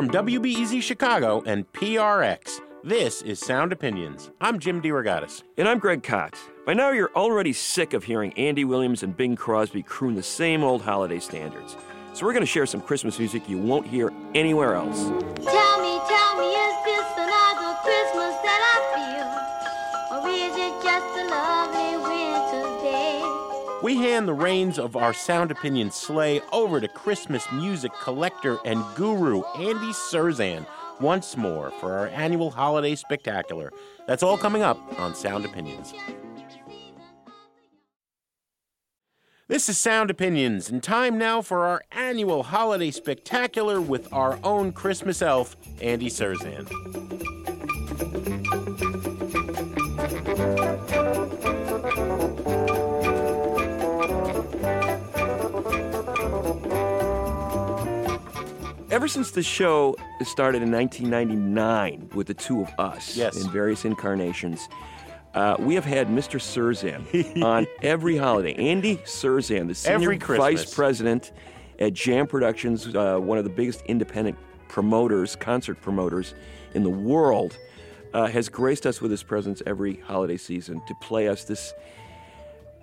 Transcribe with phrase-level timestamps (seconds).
[0.00, 4.30] From WBEZ Chicago and PRX, this is Sound Opinions.
[4.40, 5.42] I'm Jim DeRogatis.
[5.58, 6.38] And I'm Greg Kot.
[6.64, 10.64] By now, you're already sick of hearing Andy Williams and Bing Crosby croon the same
[10.64, 11.76] old holiday standards.
[12.14, 15.10] So we're going to share some Christmas music you won't hear anywhere else.
[23.90, 28.84] We hand the reins of our Sound Opinions sleigh over to Christmas music collector and
[28.94, 30.64] guru Andy Cirzan
[31.00, 33.72] once more for our annual holiday spectacular.
[34.06, 35.92] That's all coming up on Sound Opinions.
[39.48, 44.70] This is Sound Opinions, and time now for our annual holiday spectacular with our own
[44.70, 46.68] Christmas elf, Andy Cirzan.
[58.90, 63.36] Ever since the show started in 1999 with the two of us Yes.
[63.40, 64.68] in various incarnations,
[65.34, 66.40] uh, we have had Mr.
[66.40, 68.52] Cirzan on every holiday.
[68.54, 71.30] Andy Cirzan, the senior vice president
[71.78, 74.36] at Jam Productions, uh, one of the biggest independent
[74.68, 76.34] promoters, concert promoters
[76.74, 77.56] in the world,
[78.12, 81.72] uh, has graced us with his presence every holiday season to play us this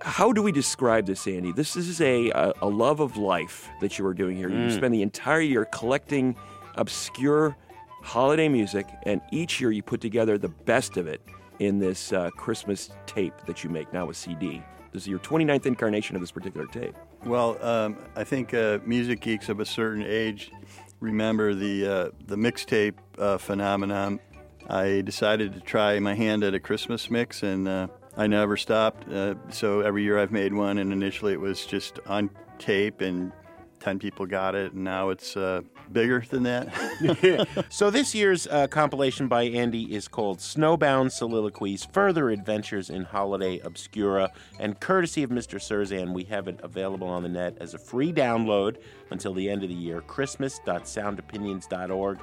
[0.00, 1.52] how do we describe this, Andy?
[1.52, 4.48] This is a, a, a love of life that you are doing here.
[4.48, 6.36] You spend the entire year collecting
[6.76, 7.56] obscure
[8.02, 11.20] holiday music, and each year you put together the best of it
[11.58, 14.62] in this uh, Christmas tape that you make now a CD.
[14.92, 16.94] This is your 29th incarnation of this particular tape.
[17.24, 20.52] Well, um, I think uh, music geeks of a certain age
[21.00, 24.20] remember the uh, the mixtape uh, phenomenon.
[24.68, 29.08] I decided to try my hand at a Christmas mix, and uh, I never stopped.
[29.08, 33.30] Uh, so every year I've made one, and initially it was just on tape, and
[33.78, 35.60] ten people got it, and now it's uh,
[35.92, 36.68] bigger than that.
[37.70, 43.60] So this year's uh, compilation by Andy is called Snowbound Soliloquies: Further Adventures in Holiday
[43.60, 45.60] Obscura, and courtesy of Mr.
[45.60, 48.78] Cirzan, we have it available on the net as a free download
[49.10, 50.00] until the end of the year.
[50.00, 52.18] Christmas.soundopinions.org.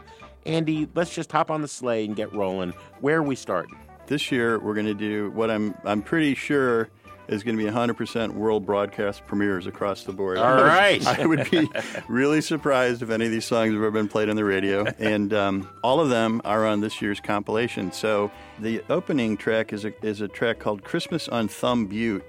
[0.46, 2.74] Andy, let's just hop on the sleigh and get rolling.
[3.00, 3.78] Where are we starting?
[4.08, 6.90] This year we're going to do what I'm I'm pretty sure
[7.28, 10.38] is going to be 100% world broadcast premieres across the board.
[10.38, 11.06] All right.
[11.20, 11.68] I would be
[12.08, 15.34] really surprised if any of these songs have ever been played on the radio, and
[15.34, 17.92] um, all of them are on this year's compilation.
[17.92, 22.24] So the opening track is a is a track called "Christmas on Thumb Butte."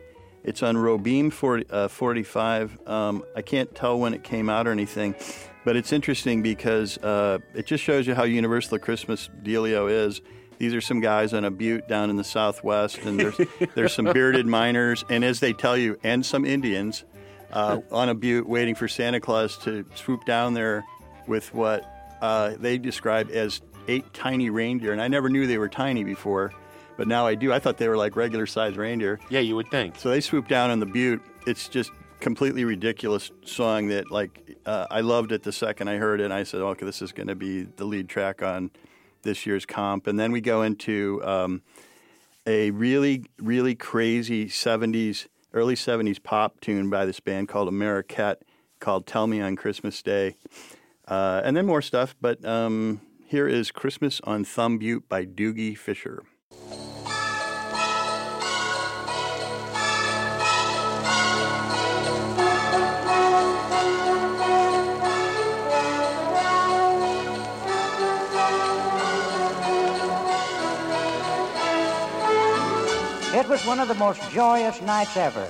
[0.45, 2.79] It's on Robeam 40, uh, 45.
[2.87, 5.17] Um, I can't tell when it came out or anything,
[5.65, 10.21] but it's interesting because uh, it just shows you how universal the Christmas dealio is.
[10.59, 13.39] These are some guys on a butte down in the southwest, and there's
[13.75, 17.05] there's some bearded miners, and as they tell you, and some Indians
[17.53, 20.85] uh, on a butte waiting for Santa Claus to swoop down there
[21.27, 21.85] with what
[22.21, 24.93] uh, they describe as eight tiny reindeer.
[24.93, 26.53] And I never knew they were tiny before,
[26.97, 27.53] but now I do.
[27.53, 29.21] I thought they were like regular sized reindeer.
[29.31, 29.97] Yeah, you would think.
[29.97, 31.23] So they swoop down on the butte.
[31.47, 31.91] It's just
[32.21, 36.25] completely ridiculous song that like uh, I loved it the second I heard it.
[36.25, 38.71] And I said, okay, this is going to be the lead track on
[39.27, 40.07] this year's comp.
[40.07, 41.63] And then we go into um,
[42.47, 48.37] a really, really crazy 70s, early 70s pop tune by this band called Ameriquette
[48.81, 50.37] called Tell Me on Christmas Day.
[51.09, 55.77] Uh, and then more stuff, but um, here is Christmas on Thumb Butte by Doogie
[55.77, 56.23] Fisher.
[73.57, 75.49] Was one of the most joyous nights ever.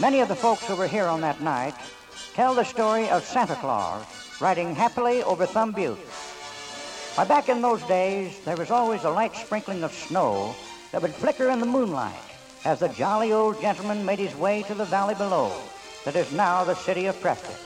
[0.00, 1.76] Many of the folks who were here on that night
[2.34, 4.04] tell the story of Santa Claus
[4.40, 6.00] riding happily over Thumb Butte.
[7.14, 10.52] Why, back in those days, there was always a light sprinkling of snow
[10.90, 12.26] that would flicker in the moonlight
[12.64, 15.52] as the jolly old gentleman made his way to the valley below
[16.04, 17.60] that is now the city of Prescott.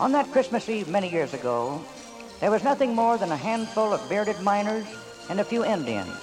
[0.00, 1.84] On that Christmas Eve many years ago,
[2.40, 4.86] there was nothing more than a handful of bearded miners
[5.28, 6.16] and a few Indians,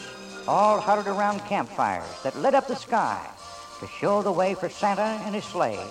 [0.48, 3.26] all huddled around campfires that lit up the sky
[3.80, 5.86] to show the way for Santa and his sleigh,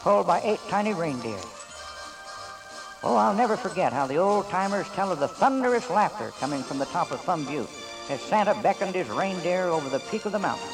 [0.00, 1.40] pulled by eight tiny reindeer.
[3.02, 6.78] Oh, I'll never forget how the old timers tell of the thunderous laughter coming from
[6.78, 7.70] the top of Thumb Butte
[8.10, 10.68] as Santa beckoned his reindeer over the peak of the mountain.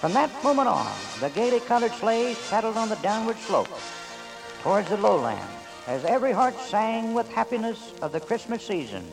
[0.00, 3.68] From that moment on, the gaily colored sleighs settled on the downward slope
[4.62, 5.42] towards the lowlands
[5.86, 9.04] as every heart sang with happiness of the Christmas season.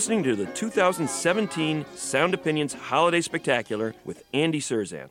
[0.00, 5.10] listening to the 2017 Sound Opinions Holiday Spectacular with Andy Cirzan.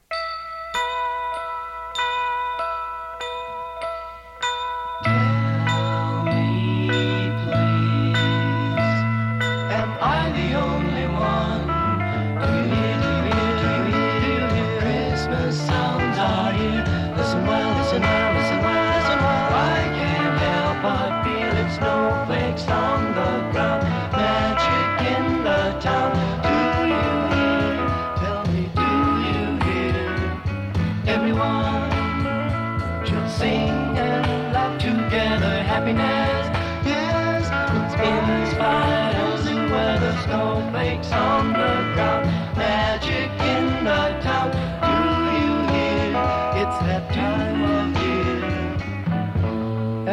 [31.29, 35.63] everyone should sing and laugh together.
[35.63, 36.47] Happiness
[36.85, 37.45] yes,
[37.77, 42.25] it's in the spiders and where the snowflakes on the ground,
[42.57, 44.49] magic in the town.
[44.81, 44.97] Do
[45.37, 46.17] you hear?
[46.61, 48.43] It's that time of year,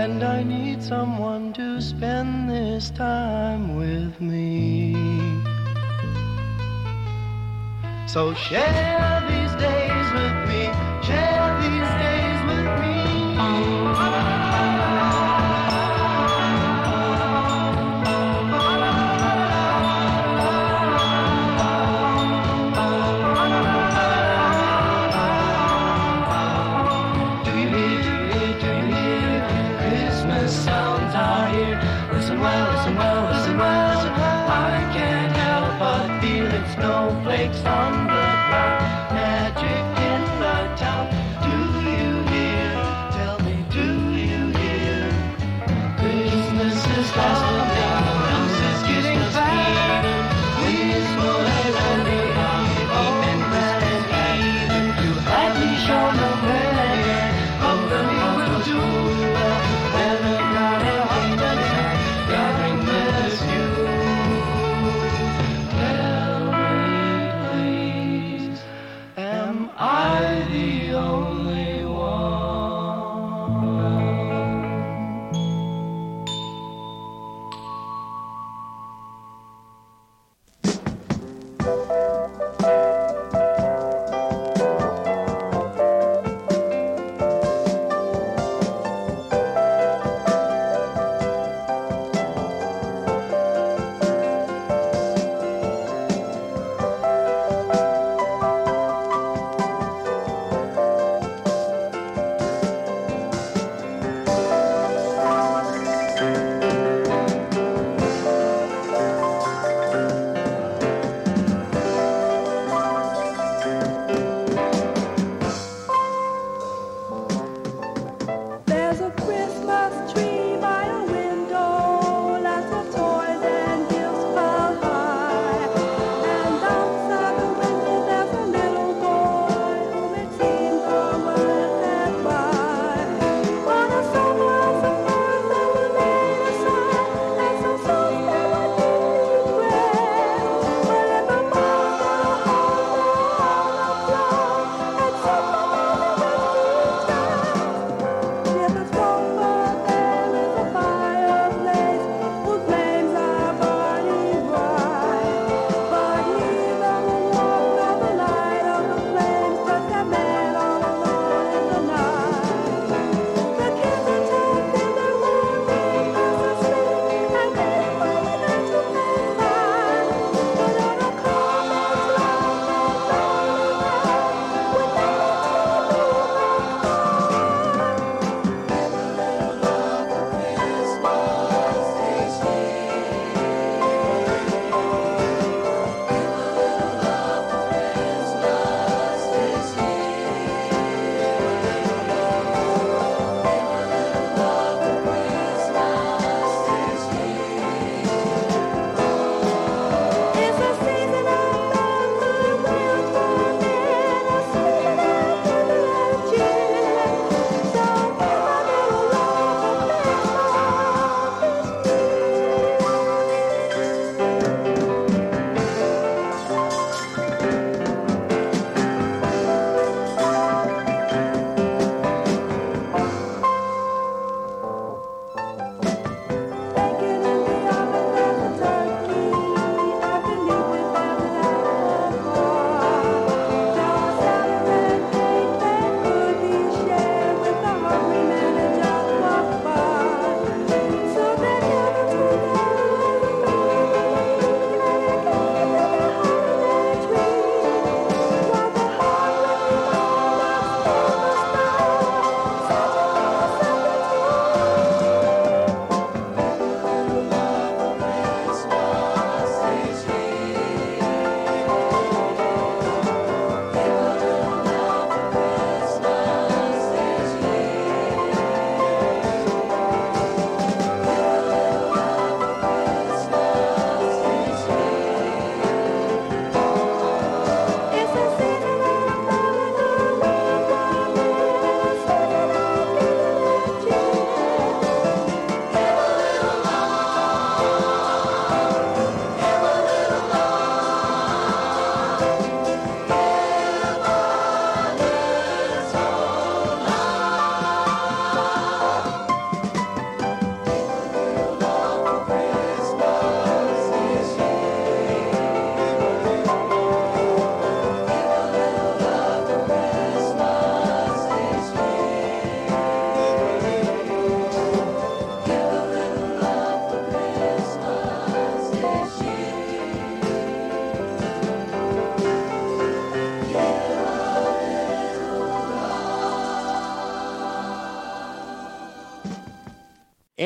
[0.03, 4.95] and I need someone to spend this time with me.
[8.07, 10.46] So share these days with
[11.07, 11.46] change.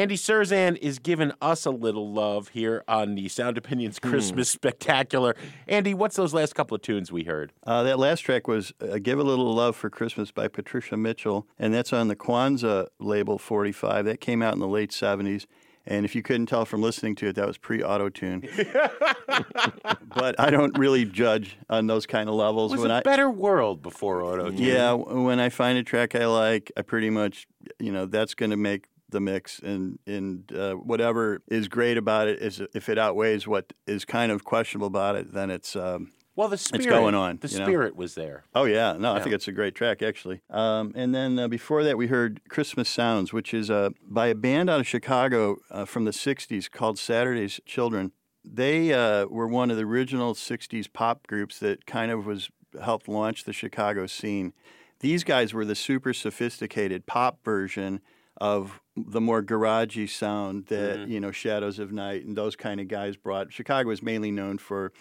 [0.00, 5.36] Andy Cirzan is giving us a little love here on the Sound Opinions Christmas Spectacular.
[5.68, 7.52] Andy, what's those last couple of tunes we heard?
[7.66, 11.46] Uh, that last track was uh, Give a Little Love for Christmas by Patricia Mitchell,
[11.58, 14.06] and that's on the Kwanzaa label 45.
[14.06, 15.44] That came out in the late 70s.
[15.86, 18.48] And if you couldn't tell from listening to it, that was pre auto tune.
[20.14, 22.72] but I don't really judge on those kind of levels.
[22.72, 24.58] It was when a I, better world before auto tune.
[24.58, 27.46] yeah, when I find a track I like, I pretty much,
[27.78, 32.28] you know, that's going to make the mix, and and uh, whatever is great about
[32.28, 35.76] it is if it outweighs what is kind of questionable about it, then it's.
[35.76, 37.64] Um, Well, the spirit, it's going on, The you know?
[37.66, 38.44] spirit was there.
[38.54, 40.40] Oh yeah, no, I think it's a great track actually.
[40.48, 44.34] Um, and then uh, before that, we heard "Christmas Sounds," which is uh, by a
[44.34, 48.12] band out of Chicago uh, from the '60s called Saturday's Children.
[48.42, 52.48] They uh, were one of the original '60s pop groups that kind of was
[52.80, 54.52] helped launch the Chicago scene.
[55.00, 58.00] These guys were the super sophisticated pop version
[58.40, 62.88] of the more garagey sound that you know Shadows of Knight and those kind of
[62.88, 63.52] guys brought.
[63.52, 64.92] Chicago is mainly known for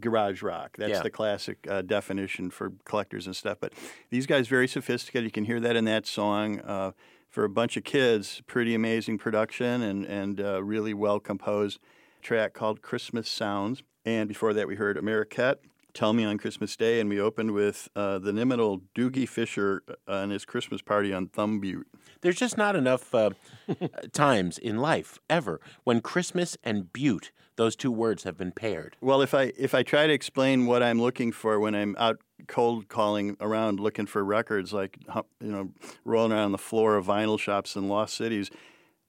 [0.00, 0.76] garage rock.
[0.78, 1.02] That's Yeah.
[1.02, 3.58] the classic uh, definition for collectors and stuff.
[3.60, 3.72] But
[4.10, 5.24] these guys very sophisticated.
[5.24, 6.60] You can hear that in that song.
[6.60, 6.92] Uh,
[7.28, 11.78] for a bunch of kids, pretty amazing production and and uh, really well composed
[12.20, 13.82] track called Christmas Sounds.
[14.04, 15.56] And before that, we heard Ameriquette.
[15.94, 19.94] Tell Me on Christmas Day, and we opened with uh, the inimitable Doogie Fisher uh,
[20.08, 21.86] and his Christmas party on Thumb Butte.
[22.22, 23.30] There's just not enough uh,
[24.12, 28.96] times in life ever when Christmas and Butte, those two words, have been paired.
[29.00, 32.20] Well, if I if I try to explain what I'm looking for when I'm out
[32.48, 34.98] cold calling around looking for records, like
[35.40, 35.70] you know,
[36.04, 38.50] rolling around the floor of vinyl shops in lost cities,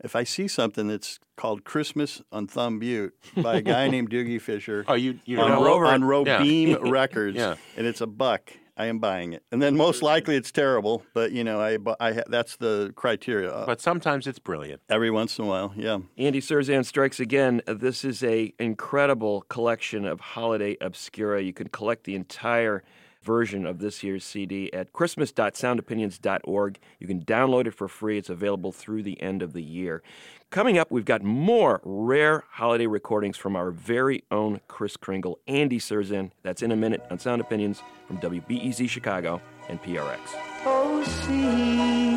[0.03, 4.39] if I see something that's called Christmas on Thumb Butte by a guy named Doogie
[4.41, 6.77] Fisher Oh, you you on, know all Ro- over on Robeam Yeah.
[6.91, 7.55] Records, Yeah.
[7.77, 8.51] and it's a buck.
[8.75, 12.23] I am buying it, and then most likely it's terrible, but you know, I, I
[12.27, 13.51] that's the criteria.
[13.51, 14.81] Uh, but sometimes it's brilliant.
[14.89, 15.99] every once in a while, yeah.
[16.17, 17.61] Andy Cirzan strikes again.
[17.67, 21.43] This is a incredible collection of holiday obscura.
[21.43, 22.81] You can collect the entire
[23.23, 26.79] version of this year's CD at christmas.soundopinions.org.
[26.99, 28.17] You can download it for free.
[28.17, 30.01] It's available through the end of the year.
[30.49, 35.79] Coming up, we've got more rare holiday recordings from our very own Kris Kringle, Andy
[35.79, 36.31] Cirzan.
[36.43, 40.19] That's in a minute on Sound Opinions from WBEZ Chicago and PRX.
[40.65, 42.11] Oh, see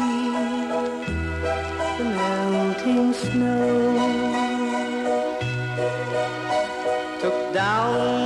[1.97, 4.37] the melting snow
[7.21, 8.26] took down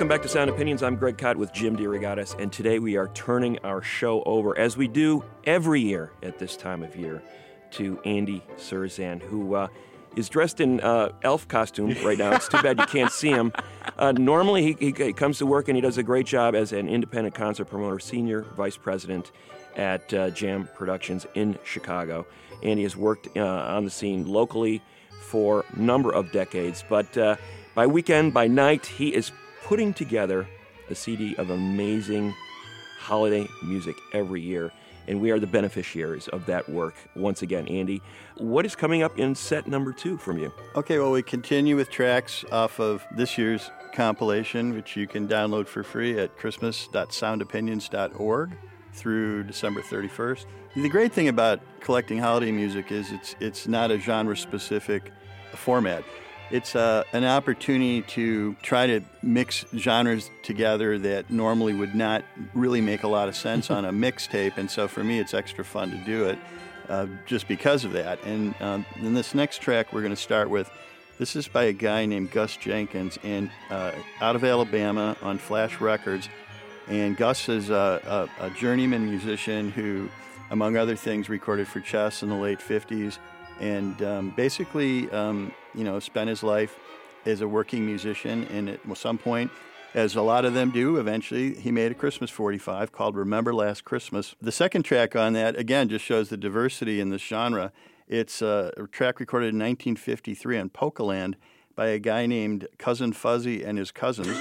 [0.00, 0.82] Welcome back to Sound Opinions.
[0.82, 4.74] I'm Greg Kot with Jim DeRogatis, and today we are turning our show over, as
[4.74, 7.22] we do every year at this time of year,
[7.72, 9.68] to Andy Cirzan, who uh,
[10.16, 12.32] is dressed in uh, elf costume right now.
[12.32, 13.52] It's too bad you can't see him.
[13.98, 16.72] Uh, normally, he, he, he comes to work and he does a great job as
[16.72, 19.32] an independent concert promoter, senior vice president
[19.76, 22.24] at uh, Jam Productions in Chicago.
[22.62, 24.80] Andy has worked uh, on the scene locally
[25.20, 27.36] for a number of decades, but uh,
[27.74, 29.30] by weekend, by night, he is
[29.70, 30.46] putting together
[30.88, 32.34] a CD of amazing
[32.98, 34.72] holiday music every year,
[35.06, 36.96] and we are the beneficiaries of that work.
[37.14, 38.02] Once again, Andy,
[38.38, 40.52] what is coming up in set number two from you?
[40.74, 45.68] Okay, well, we continue with tracks off of this year's compilation, which you can download
[45.68, 48.58] for free at christmas.soundopinions.org
[48.92, 50.46] through December 31st.
[50.74, 55.12] The great thing about collecting holiday music is it's it's not a genre specific
[55.54, 56.02] format.
[56.50, 62.80] It's uh, an opportunity to try to mix genres together that normally would not really
[62.80, 65.90] make a lot of sense on a mixtape, and so for me, it's extra fun
[65.90, 66.38] to do it
[66.88, 68.22] uh, just because of that.
[68.24, 70.70] And um, in this next track, we're going to start with
[71.18, 75.80] this is by a guy named Gus Jenkins, and uh, out of Alabama on Flash
[75.80, 76.28] Records,
[76.88, 80.08] And Gus is a, a, a journeyman musician who,
[80.50, 83.18] among other things, recorded for Chess in the late 50s
[83.60, 86.78] and um, basically, um, you know, spent his life
[87.26, 88.44] as a working musician.
[88.50, 89.50] And at some point,
[89.94, 93.84] as a lot of them do, eventually he made a Christmas 45 called Remember Last
[93.84, 94.34] Christmas.
[94.40, 97.72] The second track on that, again, just shows the diversity in this genre.
[98.08, 101.34] It's a track recorded in 1953 on Polkaland
[101.76, 104.36] by a guy named Cousin Fuzzy and his cousins.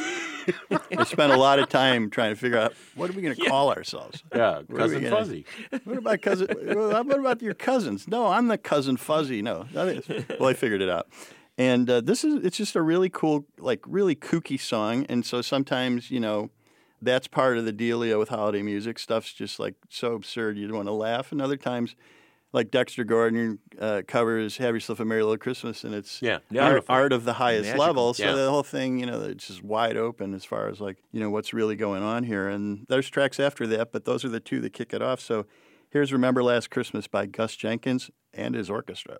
[0.98, 3.46] I spent a lot of time trying to figure out what are we going to
[3.46, 4.24] call ourselves.
[4.36, 5.46] Yeah, What cousin gonna- Fuzzy.
[5.84, 6.48] What about cousin?
[6.50, 8.08] what about your cousins?
[8.08, 9.42] No, I'm the cousin Fuzzy.
[9.42, 11.08] No, that is- well, I figured it out.
[11.58, 15.06] And uh, this is it's just a really cool, like really kooky song.
[15.10, 16.50] And so sometimes you know
[17.02, 18.98] that's part of the dealio with holiday music.
[19.00, 21.32] Stuff's just like so absurd you don't want to laugh.
[21.34, 21.96] And other times,
[22.54, 26.84] like Dexter Gordon uh, covers "Have Yourself a Merry Little Christmas," and it's Yeah, art,
[26.90, 27.86] art of the highest Magical.
[27.86, 28.14] level.
[28.14, 28.34] So Yeah.
[28.34, 31.30] the whole thing, you know, it's just wide open as far as like you know
[31.30, 32.48] what's really going on here.
[32.48, 35.20] And there's tracks after that, but those are the two that kick it off.
[35.20, 35.46] So
[35.90, 39.20] here's "Remember Last Christmas" by Gus Jenkins and his orchestra.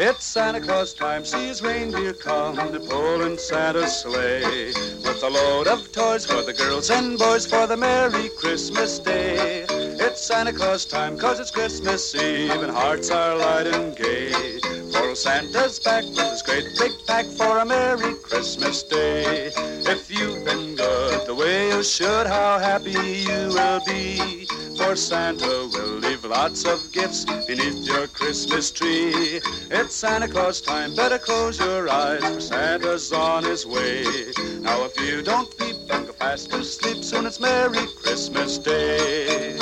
[0.00, 4.66] It's Santa Claus time, see his reindeer come to pull Santa's sleigh
[5.02, 9.66] with a load of toys for the girls and boys for the Merry Christmas Day.
[9.68, 14.60] It's Santa Claus time, cause it's Christmas Eve and hearts are light and gay.
[14.92, 19.50] For Santa's back with his great big pack for a Merry Christmas Day.
[19.56, 24.46] If you've been good the way you should, how happy you will be.
[24.76, 29.40] For Santa will leave lots of gifts beneath your Christmas tree.
[29.70, 34.04] It's Santa Claus time, better close your eyes, for Santa's on his way.
[34.60, 39.57] Now if you don't peep and go fast to sleep, soon it's Merry Christmas Day.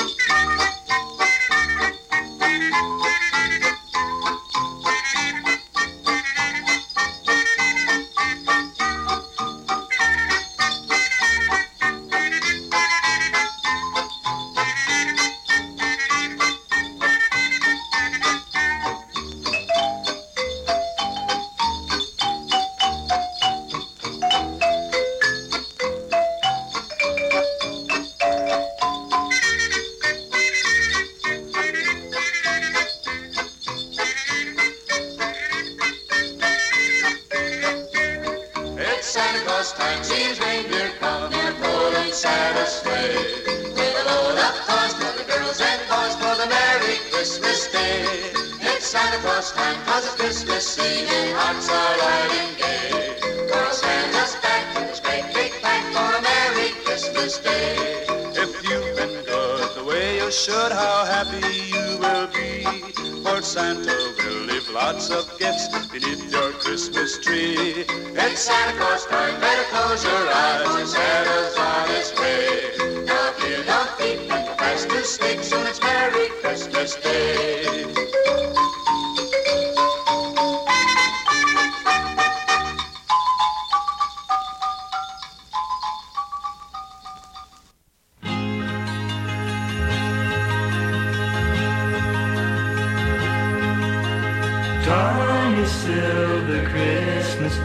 [64.87, 67.85] Lots of gifts beneath your Christmas tree.
[67.89, 73.05] It's Santa Claus time, better close your eyes, Santa's on his way.
[73.05, 78.56] Now if don't peep and you're fast asleep, soon it's Merry Christmas Day.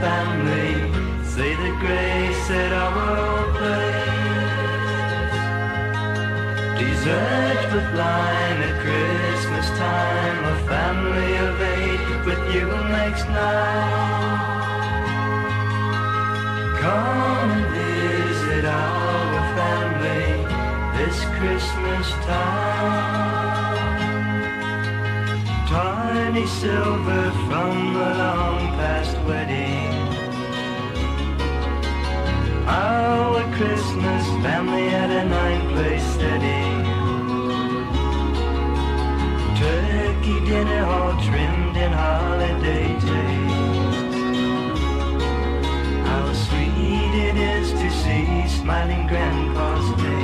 [0.02, 0.74] Family,
[1.34, 4.12] say the grace at our place.
[6.80, 14.52] Dessert with wine at Christmas time, a family of eight with you makes nine.
[16.84, 20.28] Come and visit our family
[20.98, 23.22] this Christmas time.
[25.70, 29.71] Tiny silver from the long past wedding.
[32.68, 36.86] Our Christmas family at a nine place setting.
[39.58, 44.16] Turkey dinner all trimmed in holiday taste.
[46.08, 50.22] How sweet it is to see smiling grandpa's face.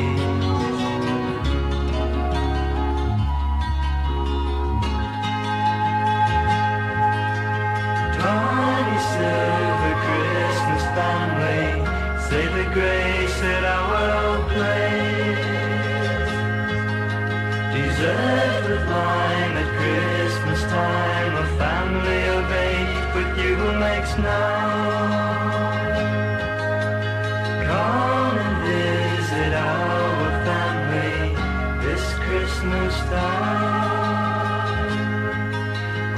[9.18, 11.37] Silver Christmas family,
[12.30, 15.48] say the grace at our place.
[17.74, 24.14] Dessert with wine at Christmas time, a family of eight with you makes.
[27.70, 31.18] Come and visit our family
[31.86, 34.38] this Christmas time.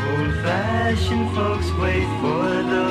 [0.10, 2.88] Old-fashioned folks wait for the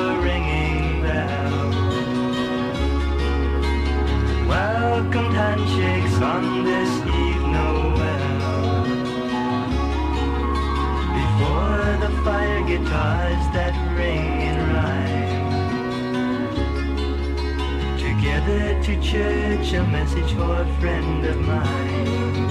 [18.89, 22.49] to church, a message for a friend of mine.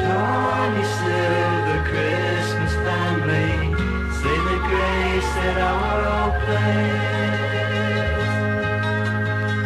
[0.00, 3.52] Tiny silver Christmas family,
[4.18, 7.18] say the grace at our place.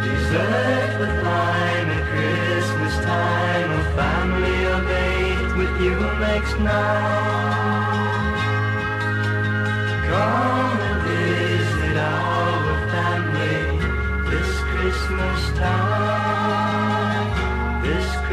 [0.03, 7.93] Dessert with wine at Christmas time, a family of eight with you makes nine.
[10.09, 10.52] Come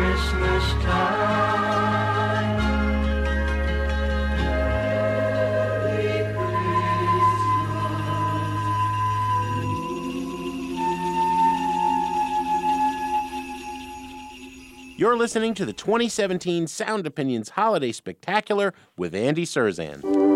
[0.00, 1.60] Christmas time.
[14.96, 20.29] You're listening to the 2017 Sound Opinions Holiday Spectacular with Andy Cirzan.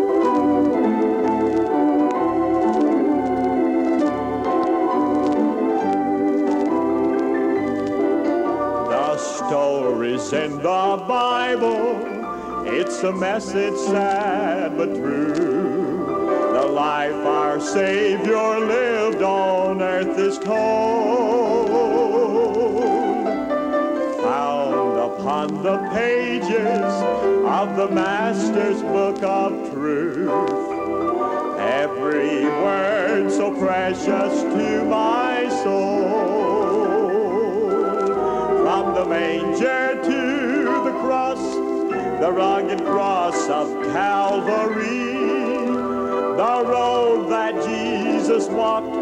[10.33, 16.05] In the Bible, it's a message sad but true.
[16.53, 21.69] The life our Savior lived on earth is told.
[24.23, 26.93] Found upon the pages
[27.45, 30.29] of the Master's book of truth.
[31.59, 36.55] Every word so precious to my soul.
[38.63, 39.84] From the manger
[42.19, 45.13] the rugged cross of Calvary,
[46.37, 48.95] the road that Jesus walked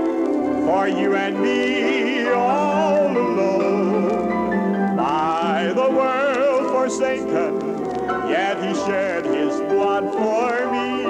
[0.65, 4.95] for you and me all alone.
[4.97, 7.61] By the world forsaken,
[8.29, 11.03] yet he shed his blood for me.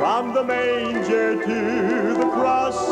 [0.00, 2.86] From the manger to the cross,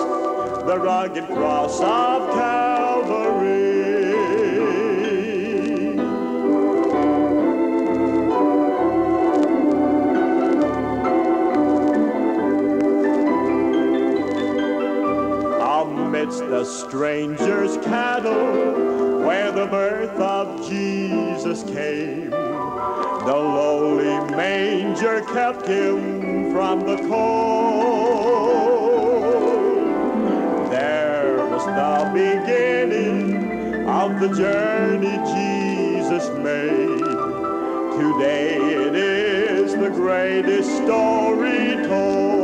[0.65, 3.72] the rugged cross of Calvary.
[16.33, 22.31] Amidst the stranger's cattle, where the birth of Jesus came.
[22.31, 27.93] The lowly manger kept him from the cold.
[30.71, 36.99] There was the beginning of the journey Jesus made.
[38.01, 42.42] Today it is the greatest story told.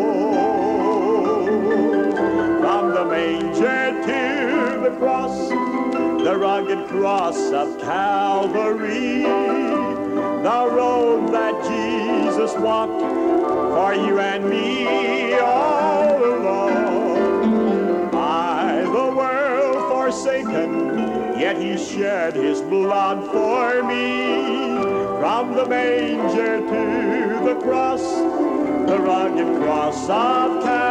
[3.19, 13.93] Manger to the cross, the rugged cross of Calvary, the road that Jesus walked for
[13.93, 18.09] you and me all alone.
[18.13, 24.79] By the world forsaken, yet he shed his blood for me.
[25.19, 28.05] From the manger to the cross,
[28.89, 30.88] the rugged cross of Calvary.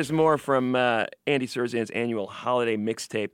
[0.00, 3.32] Is more from uh, Andy Cirzan's annual holiday mixtape.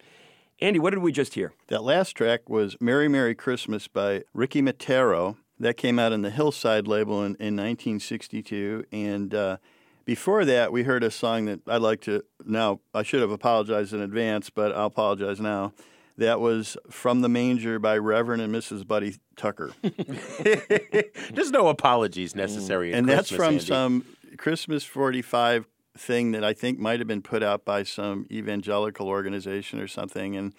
[0.60, 1.52] Andy, what did we just hear?
[1.68, 5.36] That last track was Merry Merry Christmas by Ricky Matero.
[5.60, 8.84] That came out on the Hillside label in, in 1962.
[8.90, 9.58] And uh,
[10.04, 13.92] before that, we heard a song that I'd like to now, I should have apologized
[13.92, 15.72] in advance, but I'll apologize now.
[16.18, 18.84] That was From the Manger by Reverend and Mrs.
[18.84, 19.70] Buddy Tucker.
[21.32, 22.92] There's no apologies necessary.
[22.92, 23.60] at and that's from Andy.
[23.60, 24.04] some
[24.36, 25.64] Christmas 45
[25.96, 30.36] thing that I think might have been put out by some evangelical organization or something.
[30.36, 30.52] And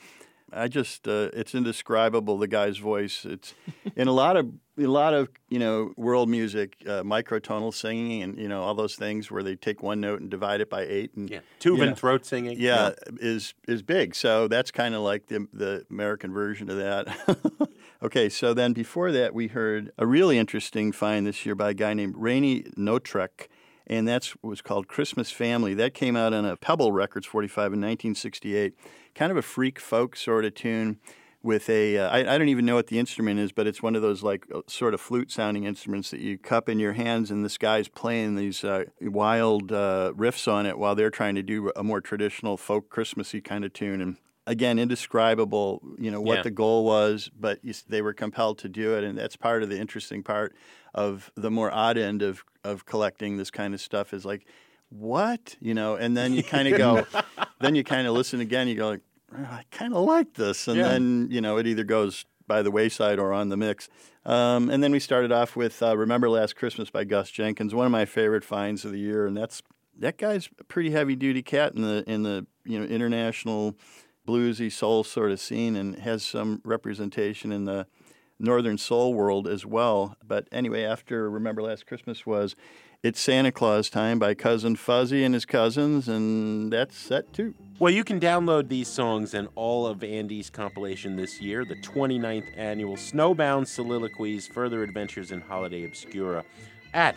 [0.53, 3.25] I just, uh, it's indescribable, the guy's voice.
[3.25, 3.53] It's
[3.95, 8.37] in a lot of, a lot of, you know, world music, uh, microtonal singing and,
[8.37, 11.13] you know, all those things where they take one note and divide it by eight.
[11.15, 11.39] And, Yeah.
[11.59, 12.57] Tuvan know, throat singing.
[12.59, 14.15] yeah, is is big.
[14.15, 17.69] So that's kind of like the the American version of that.
[18.03, 21.73] okay, so then before that, we heard a really interesting find this year by a
[21.73, 23.47] guy named Rainey Notrek,
[23.87, 25.73] and that's was called Christmas Family.
[25.73, 28.73] That came out on a Pebble Records 45 in 1968.
[29.15, 30.99] Kind of a freak folk sort of tune
[31.41, 33.95] with a uh, I, I don't even know what the instrument is, but it's one
[33.95, 37.31] of those like uh, sort of flute sounding instruments that you cup in your hands,
[37.31, 41.43] and this guy's playing these uh, wild uh, riffs on it while they're trying to
[41.43, 44.01] do a more traditional folk Christmassy kind of tune.
[44.01, 44.17] And
[44.47, 46.43] again, indescribable, you know, what Yeah.
[46.43, 49.69] the goal was, but you, they were compelled to do it, and that's part of
[49.69, 50.55] the interesting part
[50.95, 54.45] of the more odd end of of collecting this kind of stuff is like,
[54.89, 57.07] what, you know, and then you kind of go,
[57.61, 59.01] then you kind of listen again, you go like,
[59.33, 60.87] "Oh, I kind of like this, and Yeah.
[60.87, 63.89] then you know it either goes by the wayside or on the mix.
[64.25, 67.85] Um, and then we started off with uh, "Remember Last Christmas" by Gus Jenkins, one
[67.85, 69.61] of my favorite finds of the year, and that's
[69.99, 73.75] that guy's a pretty heavy duty cat in the in the you know international
[74.27, 77.87] bluesy soul sort of scene, and has some representation in the
[78.39, 80.15] northern soul world as well.
[80.23, 82.55] But anyway, after "Remember Last Christmas" was
[83.03, 87.53] it's Santa Claus time by Cousin Fuzzy and his cousins, and that's set too.
[87.79, 92.47] Well, you can download these songs and all of Andy's compilation this year, the 29th
[92.55, 96.43] annual Snowbound Soliloquies Further Adventures in Holiday Obscura,
[96.93, 97.15] at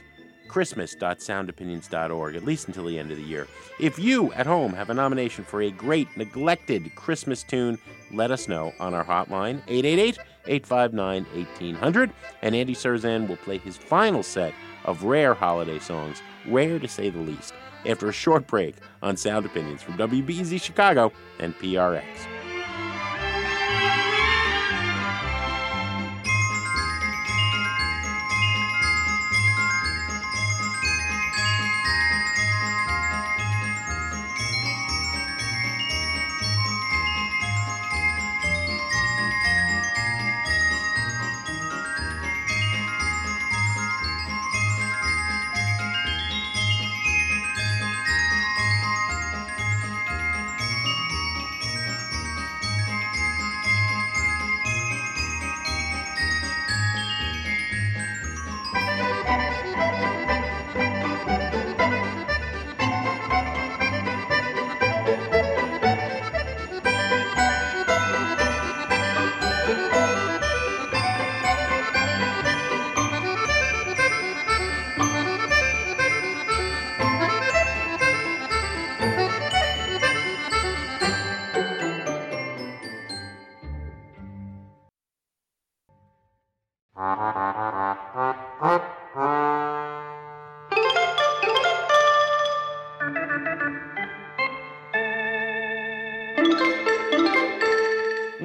[0.50, 3.46] christmas.soundopinions.org, at least until the end of the year.
[3.78, 7.78] If you at home have a nomination for a great neglected Christmas tune,
[8.10, 12.10] let us know on our hotline, 888 859 1800,
[12.42, 14.52] and Andy Cirzan will play his final set
[14.86, 17.54] of rare holiday songs, rare to say the least,
[17.86, 22.02] after a short break on Sound Opinions from WBEZ Chicago and PRX.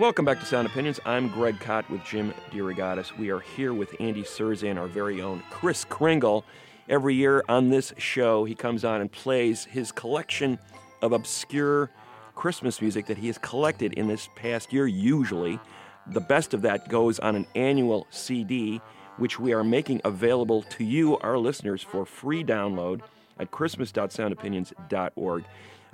[0.05, 0.99] Welcome back to Sound Opinions.
[1.03, 3.17] I'm Greg Kot with Jim DeRogatis.
[3.17, 6.45] We are here with Andy Cirzan, our very own Kris Kringle.
[6.87, 10.59] Every year on this show, he comes on and plays his collection
[11.01, 11.89] of obscure
[12.35, 15.59] Christmas music that he has collected in this past year, usually.
[16.05, 18.81] The best of that goes on an annual CD,
[19.17, 23.01] which we are making available to you, our listeners, for free download
[23.39, 25.45] at christmas.soundopinions.org.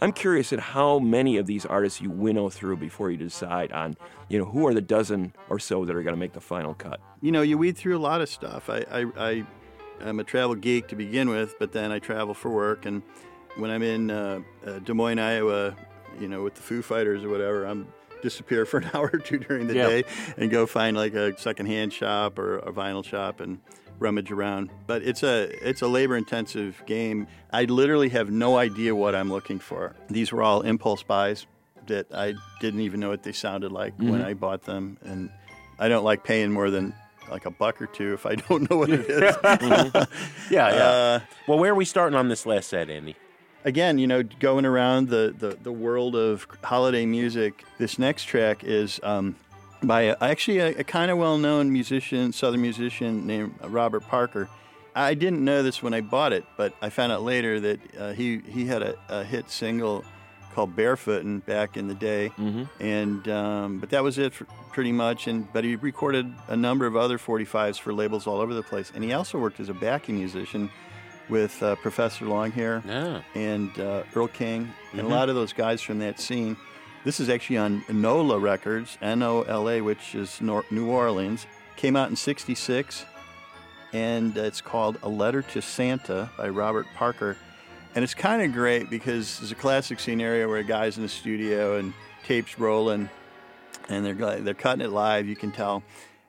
[0.02, 3.96] I'm curious at how many of these artists you winnow through before you decide on,
[4.30, 6.74] you know, who are the dozen or so that are going to make the final
[6.74, 7.00] cut.
[7.22, 8.70] you know, you weed through a lot of stuff.
[8.70, 9.44] I, I, I
[10.02, 12.86] am a travel geek to begin with, but then I travel for work.
[12.88, 13.04] And
[13.58, 15.76] when I'm in uh, uh, Des Moines, Iowa,
[16.20, 17.88] you know, with the Foo Fighters or whatever, I'm
[18.24, 19.88] disappear for an hour or two during the Yeah.
[19.88, 20.04] day
[20.38, 23.60] and go find like a secondhand shop or a vinyl shop and
[24.02, 24.70] rummage around.
[24.88, 27.28] But it's a it's a labor intensive game.
[27.54, 29.96] I literally have no idea what I'm looking for.
[30.10, 31.46] These were all impulse buys
[31.88, 35.30] that I didn't even know what they sounded like when I bought them, and
[35.80, 36.94] I don't like paying more than
[37.30, 39.36] like a buck or two if I don't know what it is.
[40.52, 40.84] Yeah, yeah.
[40.84, 43.16] Uh, well, where are we starting on this last set, Andy?
[43.64, 48.64] again, you know, going around the, the, the world of holiday music, this next track
[48.64, 49.36] is um,
[49.84, 54.50] by a, actually a, a kind of well known musician, Southern musician named Robert Parker.
[54.96, 58.12] I didn't know this when I bought it, but I found out later that uh,
[58.14, 60.04] he, he had a, a hit single
[60.54, 62.30] called Barefootin' back in the day.
[62.38, 62.64] Mm-hmm.
[62.84, 64.34] And um, but that was it
[64.74, 65.28] pretty much.
[65.28, 68.92] And but he recorded a number of other 45s for labels all over the place.
[68.94, 70.70] And he also worked as a backing musician
[71.30, 75.06] with uh, Professor Longhair Ah, and uh, Earl King and Mhm.
[75.06, 76.58] a lot of those guys from that scene.
[77.04, 81.48] This is actually on NOLA Records, N-O-L-A, which is New Orleans.
[81.76, 83.06] Came out in '66,
[83.92, 87.38] and it's called "A Letter to Santa" by Robert Parker.
[87.96, 91.10] And it's kind of great because it's a classic scenario where a guy's in the
[91.10, 91.92] studio and
[92.24, 93.10] tapes rolling,
[93.90, 95.28] and they're they're cutting it live.
[95.28, 95.82] You can tell.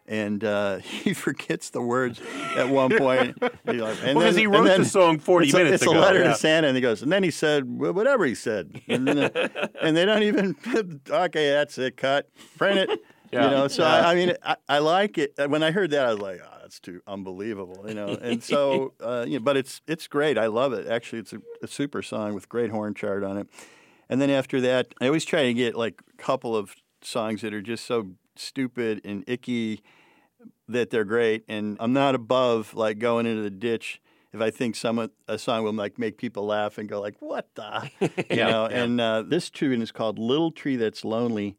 [0.07, 2.21] And uh, he forgets the words
[2.57, 3.41] at one point.
[3.41, 6.01] Like- and Because then- he wrote the song 40 it's a, minutes it's ago, a
[6.01, 6.29] letter yeah.
[6.31, 9.19] to Santa, and he goes, and then he said "Well, whatever he said, and, then,
[9.19, 10.57] uh, and they don't even.
[11.09, 11.97] okay, that's it.
[11.97, 12.29] Cut.
[12.59, 13.01] Print it.
[13.33, 13.45] Yeah.
[13.47, 13.95] You know, so Yeah.
[13.95, 15.35] I, I mean, I, I like it.
[15.49, 18.09] When I heard that, I was like, oh, that's too unbelievable, you know.
[18.09, 20.37] And so, uh, you know, but it's it's great.
[20.37, 20.87] I love it.
[20.87, 23.47] Actually, it's a, a super song with great horn chart on it.
[24.11, 27.55] And then after that, I always try to get like a couple of songs that
[27.55, 29.83] are just so stupid and icky
[30.68, 31.45] that they're great.
[31.49, 34.01] And I'm not above like going into the ditch
[34.33, 37.49] if I think some a song will like make people laugh and go like, "What
[37.55, 38.68] the," you Yeah, know.
[38.70, 38.83] yeah.
[38.83, 41.57] And uh, this tune is called "Little Tree That's Lonely."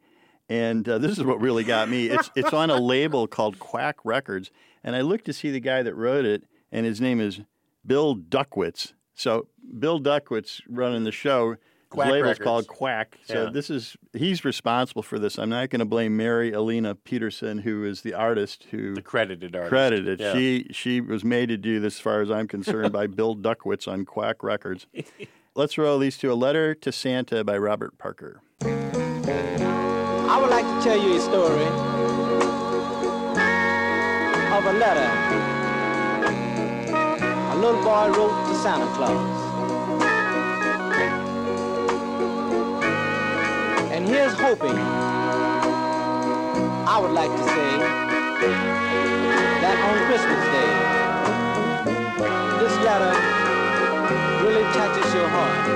[0.50, 2.08] And uh, this is what really got me.
[2.08, 4.50] It's it's on a label called Quack Records,
[4.84, 7.42] and I looked to see the guy that wrote it, and his name is
[7.86, 8.94] Bill Duckwitz.
[9.14, 9.48] So
[9.80, 11.56] Bill Duckwitz running the show.
[11.94, 12.44] His Quack label's Records.
[12.44, 13.18] called Quack.
[13.26, 13.50] So Yeah.
[13.52, 15.38] this is he's responsible for this.
[15.38, 19.56] I'm not going to blame Mary Alina Peterson, who is the artist who The credited
[19.56, 19.70] artist.
[19.70, 20.20] credited.
[20.20, 20.34] Yeah.
[20.34, 23.88] She she was made to do this, as far as I'm concerned, by Bill Duckwitz
[23.88, 24.88] on Quack Records.
[25.56, 28.42] Let's roll these to A Letter to Santa by Robert Parker.
[28.64, 31.68] I would like to tell you a story
[34.58, 35.10] of a letter
[37.52, 39.43] a little boy wrote to Santa Claus.
[44.04, 44.76] And here's hoping,
[46.86, 47.78] I would like to say,
[49.64, 50.72] that on Christmas Day,
[52.60, 53.16] this letter
[54.44, 55.70] really touches your heart.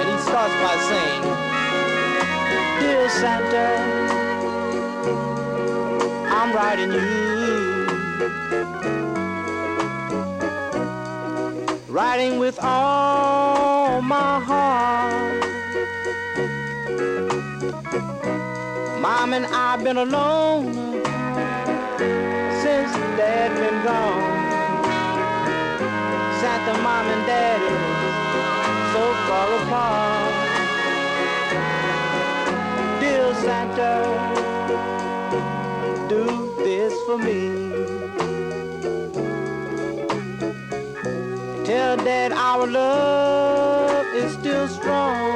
[0.00, 1.22] And he starts by saying,
[2.80, 3.68] Dear Santa,
[6.34, 7.06] I'm writing you.
[11.88, 15.27] Writing with all my heart.
[17.90, 20.74] Mom and I've been alone
[22.62, 24.38] since Dad been gone.
[26.40, 27.74] Santa, Mom and Daddy
[28.92, 30.34] so far apart.
[33.00, 33.92] Dear Santa,
[36.08, 36.24] do
[36.58, 37.40] this for me.
[41.64, 45.27] Tell Dad our love is still strong.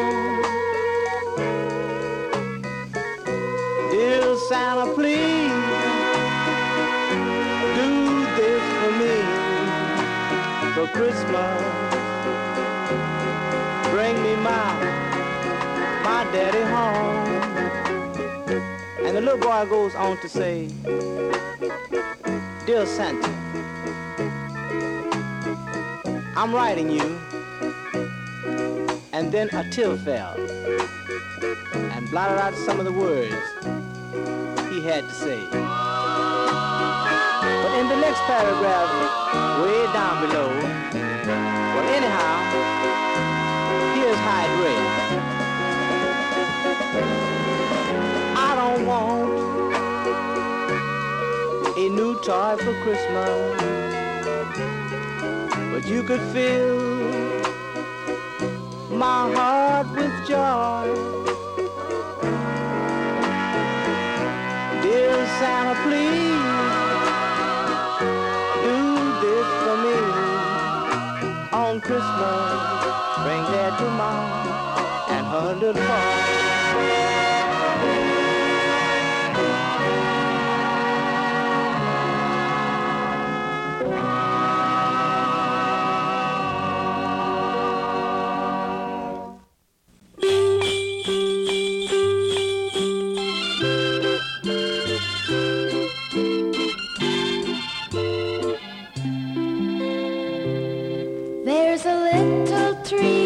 [4.63, 5.51] Dear Santa, please
[7.75, 7.91] do
[8.39, 9.17] this for me
[10.73, 11.63] for Christmas.
[13.91, 14.69] Bring me my
[16.05, 17.27] my daddy home.
[19.05, 20.69] And the little boy goes on to say,
[22.65, 23.29] Dear Santa,
[26.37, 27.19] I'm writing you.
[29.13, 30.37] And then a tear fell
[31.75, 33.72] and blotted out some of the words
[34.83, 35.47] had to say.
[37.63, 38.91] But in the next paragraph,
[39.63, 40.51] way down below,
[41.75, 42.37] well, anyhow,
[43.95, 44.87] here's how it read.
[48.37, 49.31] I don't want
[51.79, 53.41] a new toy for Christmas,
[55.73, 56.81] but you could fill
[58.91, 61.32] my heart with joy.
[65.39, 66.43] Santa, please
[68.65, 68.79] do
[69.25, 69.99] this for me
[71.53, 72.51] on Christmas.
[73.25, 74.29] Bring that to Mom
[75.11, 76.62] and her little boy.
[102.83, 103.22] Tree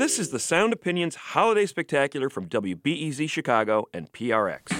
[0.00, 4.72] This is the Sound Opinions Holiday Spectacular from WBEZ Chicago and PRX.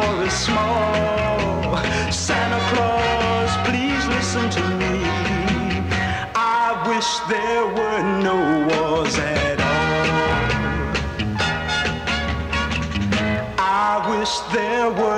[0.00, 1.76] door is small.
[2.10, 4.94] Santa Claus, please listen to me.
[6.34, 8.36] I wish there were no
[8.68, 10.10] wars at all.
[13.58, 15.09] I wish there were.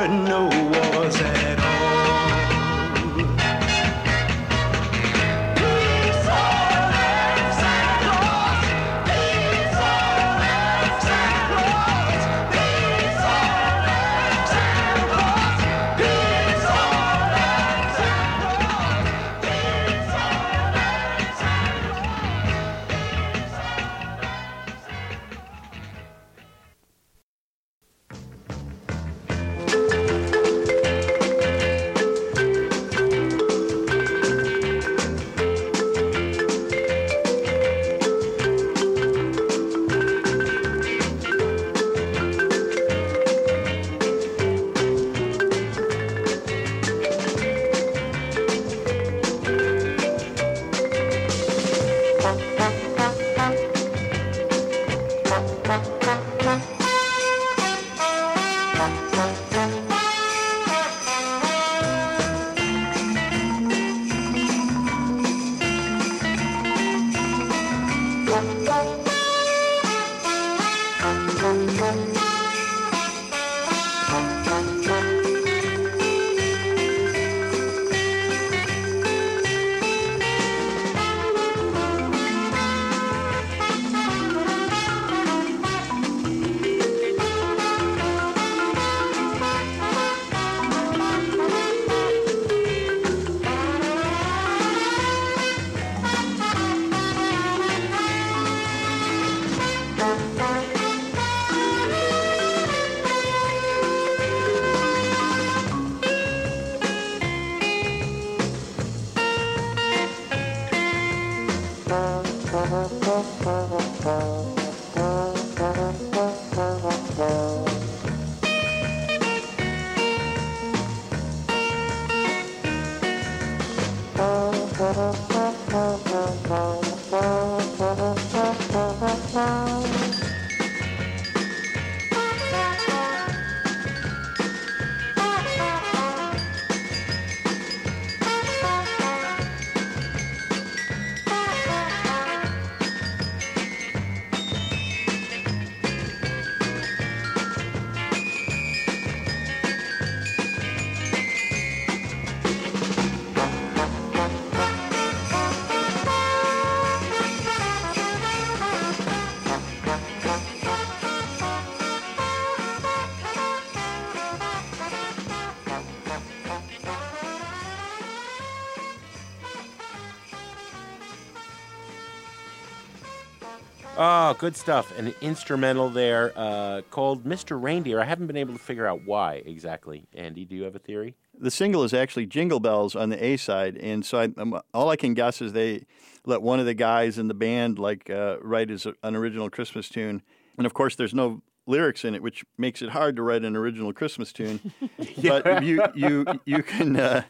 [174.42, 174.98] Good stuff.
[174.98, 177.62] An instrumental there uh, called Mr.
[177.62, 178.00] Reindeer.
[178.00, 180.08] I haven't been able to figure out why exactly.
[180.14, 181.14] Andy, do you have a theory?
[181.38, 184.90] The single is actually Jingle Bells on the A side, and so I, um, all
[184.90, 185.84] I can guess is they
[186.26, 189.88] let one of the guys in the band like uh, write his, an original Christmas
[189.88, 190.22] tune,
[190.58, 193.54] and of course there's no lyrics in it, which makes it hard to write an
[193.54, 194.58] original Christmas tune.
[195.22, 196.98] But you you you can.
[196.98, 197.22] Uh,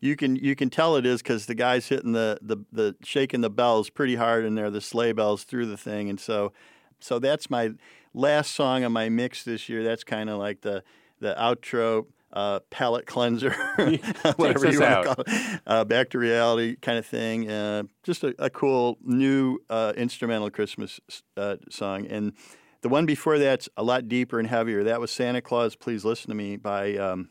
[0.00, 3.42] you can you can tell it is because the guy's hitting the, the the shaking
[3.42, 6.52] the bells pretty hard in there, the sleigh bells through the thing, and so
[7.00, 7.72] so that's my
[8.14, 9.84] last song on my mix this year.
[9.84, 10.82] That's kind of like the
[11.20, 13.50] the outro uh, palate cleanser,
[14.36, 17.50] whatever you want to call it, uh, back to reality kind of thing.
[17.50, 21.00] Uh, just a, a cool new uh, instrumental Christmas
[21.36, 22.32] uh, song, and
[22.80, 24.84] the one before that's a lot deeper and heavier.
[24.84, 26.96] That was Santa Claus, Please Listen to Me by.
[26.96, 27.28] Um,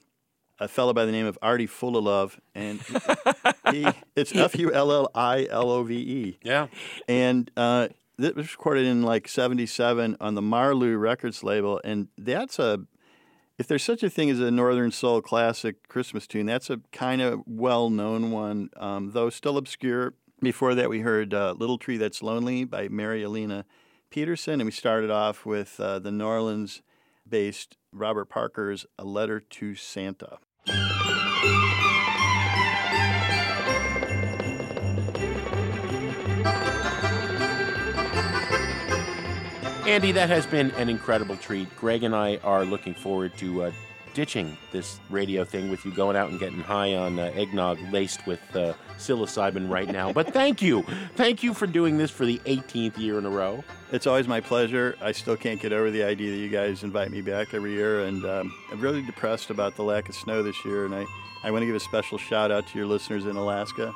[0.60, 2.80] a fellow by the name of Artie Fullilove, and
[3.72, 6.40] he, it's F U L L I L O V E.
[6.44, 6.68] Yeah.
[7.08, 12.60] And uh, it was recorded in like '77 on the Marlou Records label, and that's
[12.60, 12.80] a
[13.58, 17.22] if there's such a thing as a Northern Soul classic Christmas tune, that's a kind
[17.22, 20.14] of well-known one, um, though still obscure.
[20.42, 23.66] Before that, we heard uh, "Little Tree That's Lonely" by Mary Elena
[24.10, 29.76] Peterson, and we started off with uh, the New Orleans-based Robert Parker's "A Letter to
[29.76, 30.40] Santa."
[39.90, 41.68] Andy, that has been an incredible treat.
[41.76, 43.72] Greg and I are looking forward to uh,
[44.14, 48.28] ditching this radio thing with you going out and getting high on uh, eggnog laced
[48.28, 50.14] with uh, psilocybin right now.
[50.14, 50.84] But thank you.
[51.16, 53.64] Thank you for doing this for the 18th year in a row.
[53.92, 54.96] It's always my pleasure.
[55.02, 58.02] I still can't get over the idea that you guys invite me back every year,
[58.02, 60.86] and um, I'm really depressed about the lack of snow this year.
[60.86, 61.04] And I,
[61.42, 63.96] I want to give a special shout out to your listeners in Alaska.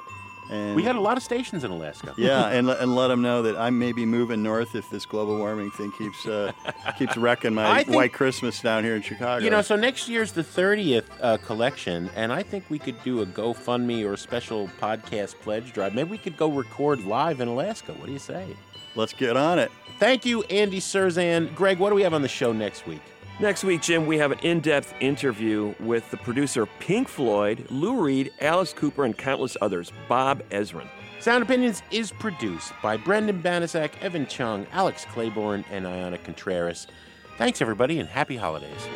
[0.49, 2.13] And We had a lot of stations in Alaska.
[2.17, 5.37] yeah, and, and let them know that I may be moving north if this global
[5.37, 6.51] warming thing keeps uh,
[6.97, 9.43] keeps wrecking my think- white Christmas down here in Chicago.
[9.43, 13.21] You know, so next year's the 30th uh, collection, and I think we could do
[13.21, 15.93] a GoFundMe or a special podcast pledge drive.
[15.95, 17.93] Maybe we could go record live in Alaska.
[17.93, 18.55] What do you say?
[18.95, 19.71] let's get on it.
[19.99, 21.53] Thank you, Andy Cirzan.
[21.55, 23.01] Greg, what do we have on the show next week?
[23.39, 27.65] Next week, Jim, we have an in depth interview with the producer of Pink Floyd,
[27.71, 30.88] Lou Reed, Alice Cooper, and countless others, Bob Ezrin.
[31.19, 36.86] Sound Opinions is produced by Brendan Banaszak, Evan Chung, Alex Claiborne, and Iona Contreras.
[37.38, 38.88] Thanks, everybody, and happy holidays.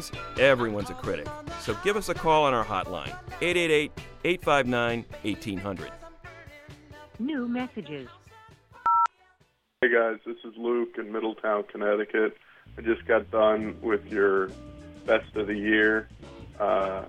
[0.00, 1.26] Sound Opinions, everyone's a critic.
[1.60, 3.92] So give us a call on our hotline, 888
[4.24, 5.92] 859 1800.
[7.18, 8.08] New messages.
[9.80, 12.36] Hey guys, this is Luke in Middletown, Connecticut.
[12.76, 14.50] I just got done with your
[15.06, 16.08] best of the year
[16.60, 17.04] uh,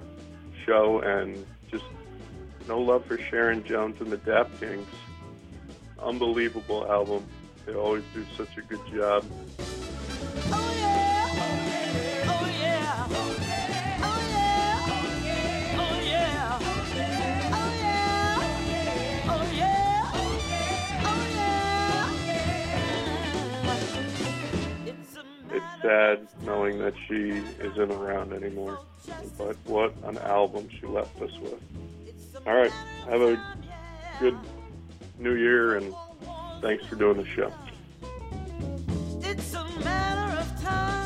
[0.65, 1.85] show, and just
[2.67, 4.87] no love for Sharon Jones and the Dap Kings.
[5.99, 7.25] Unbelievable album.
[7.65, 9.25] They always do such a good job.
[9.59, 10.98] It's
[25.81, 28.79] sad knowing that she isn't around anymore.
[29.37, 31.61] But what an album she left us with.
[32.45, 32.71] All right,
[33.09, 33.41] have a
[34.19, 34.37] good
[35.17, 35.93] new year, and
[36.61, 37.51] thanks for doing the show.
[39.21, 40.98] It's a matter of time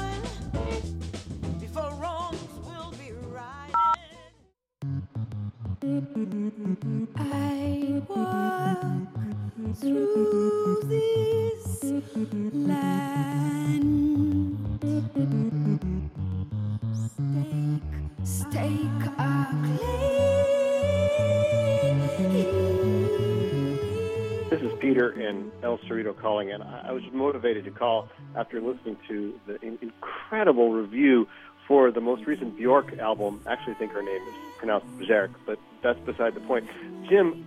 [25.87, 26.61] Cerrito calling in.
[26.61, 31.27] I was motivated to call after listening to the in- incredible review
[31.67, 33.41] for the most recent Bjork album.
[33.47, 36.67] Actually, I think her name is pronounced Berserk, but that's beside the point.
[37.09, 37.45] Jim,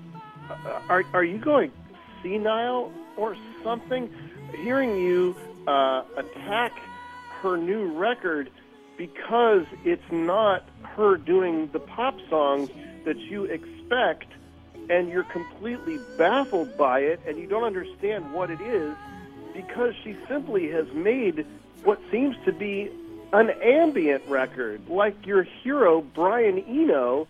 [0.51, 1.73] uh, are, are you going
[2.23, 4.11] senile or something?
[4.55, 6.73] Hearing you uh, attack
[7.43, 8.51] her new record
[8.97, 12.71] because it's not her doing the pop songs
[13.05, 14.27] that you expect
[14.89, 18.95] and you're completely baffled by it, and you don't understand what it is
[19.55, 21.47] because she simply has made
[21.85, 22.91] what seems to be
[23.33, 27.27] an ambient record, like your hero Brian Eno.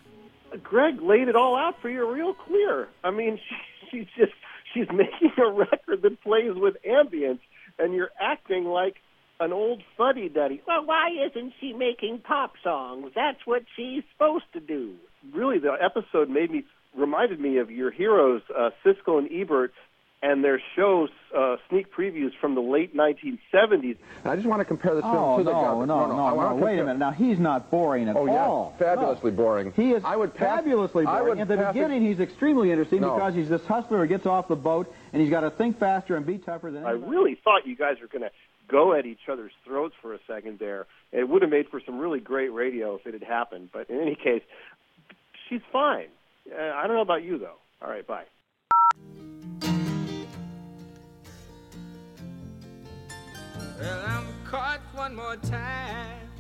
[0.63, 2.89] Greg laid it all out for you real clear.
[3.03, 3.39] I mean,
[3.91, 4.33] she, she's just
[4.73, 7.41] she's making a record that plays with ambience,
[7.79, 8.97] and you're acting like
[9.41, 10.63] an old fuddy duddy.
[10.67, 13.13] Well, why isn't she making pop songs?
[13.15, 14.95] That's what she's supposed to do.
[15.35, 16.65] Really, the episode made me
[16.97, 19.73] reminded me of your heroes, uh, Siskel and Ebert,
[20.23, 23.97] and their shows uh, sneak previews from the late 1970s.
[24.25, 25.87] I just want to compare this film Oh, to the no, Godfather.
[25.87, 26.99] no, I no, want no, to wait a minute.
[26.99, 28.45] Now, he's not boring at Oh, yeah.
[28.47, 28.75] all.
[28.79, 29.73] Fabulously boring.
[29.77, 31.29] He is I would pass- fabulously I boring.
[31.39, 33.15] would At the pass it- beginning, he's extremely interesting No.
[33.15, 36.17] because he's this hustler who gets off the boat, and he's got to think faster
[36.17, 38.31] and be tougher than I really thought you guys were going to
[38.69, 40.87] go at each other's throats for a second there.
[41.13, 43.69] It would have made for some really great radio if it had happened.
[43.73, 44.43] But in any case,
[45.49, 46.07] she's fine.
[46.57, 47.59] Uh, I don't know about you, though.
[47.83, 48.25] All right, bye.
[53.79, 56.31] Well, I'm caught one more time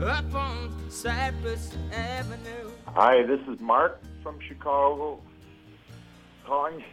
[0.00, 2.70] up on Cypress Avenue.
[2.86, 5.20] Hi, this is Mark from Chicago
[6.46, 6.84] calling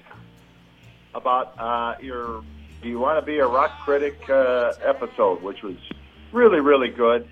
[1.13, 2.43] about uh, your
[2.81, 5.75] Do You Want to Be a Rock Critic uh, episode, which was
[6.31, 7.29] really, really good.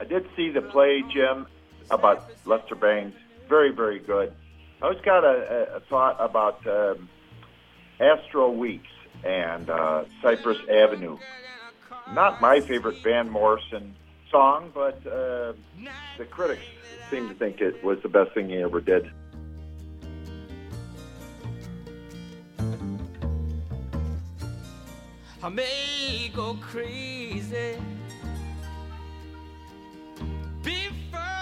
[0.00, 1.46] I did see the play, Jim,
[1.90, 3.14] about Lester Bangs.
[3.48, 4.32] Very, very good.
[4.80, 7.08] I always got a, a, thought about um,
[7.98, 8.88] Astral Weeks
[9.24, 11.18] and uh, Cypress Avenue.
[12.12, 13.94] Not my favorite Van Morrison
[14.30, 15.52] song, but uh,
[16.16, 16.62] the critics
[17.10, 19.10] seem to think it was the best thing he ever did.
[25.42, 27.76] I may go crazy.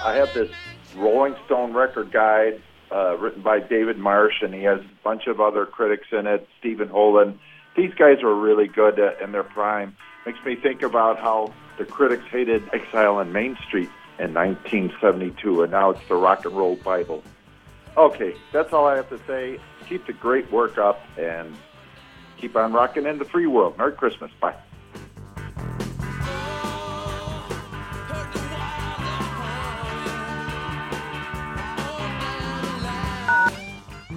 [0.05, 0.51] I have this
[0.97, 5.41] Rolling Stone record guide uh, written by David Marsh, and he has a bunch of
[5.41, 6.47] other critics in it.
[6.59, 7.39] Stephen Holden.
[7.77, 9.97] These guys were really good uh, in their prime.
[10.27, 15.73] Makes me think about how the critics hated Exile on Main Street in 1972, and
[15.73, 17.23] now it's the Rock and Roll Bible.
[17.97, 19.59] Okay, that's all I have to say.
[19.89, 21.57] Keep the great work up and
[22.37, 23.77] keep on rocking in the free world.
[23.79, 24.31] Merry Christmas.
[24.41, 24.55] Bye.